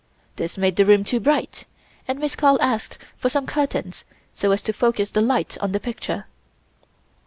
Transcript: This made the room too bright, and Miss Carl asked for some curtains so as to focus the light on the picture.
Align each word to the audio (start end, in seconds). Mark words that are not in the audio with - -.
This 0.35 0.57
made 0.57 0.77
the 0.77 0.85
room 0.87 1.03
too 1.03 1.19
bright, 1.19 1.67
and 2.07 2.17
Miss 2.17 2.35
Carl 2.35 2.57
asked 2.59 2.97
for 3.17 3.29
some 3.29 3.45
curtains 3.45 4.03
so 4.33 4.51
as 4.51 4.63
to 4.63 4.73
focus 4.73 5.11
the 5.11 5.21
light 5.21 5.59
on 5.61 5.73
the 5.73 5.79
picture. 5.79 6.25